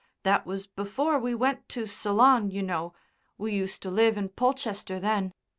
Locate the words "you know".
2.49-2.91